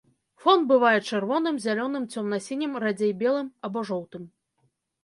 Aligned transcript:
Фон 0.43 0.63
бывае 0.71 0.93
чырвоным, 1.09 1.59
зялёным, 1.65 2.09
цёмна-сінім, 2.15 2.71
радзей 2.87 3.13
белым 3.21 3.47
або 3.71 3.89
жоўтым. 3.93 4.23